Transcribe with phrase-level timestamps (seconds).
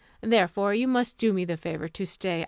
[0.21, 2.39] Therefore you must do me the favour to stay.